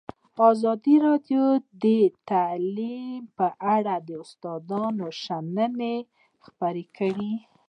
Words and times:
ازادي 0.49 0.95
راډیو 1.07 1.43
د 1.83 1.85
تعلیم 2.29 3.19
په 3.37 3.47
اړه 3.75 3.95
د 4.07 4.09
استادانو 4.23 5.07
شننې 5.23 5.95
خپرې 6.45 6.85
کړي. 6.97 7.33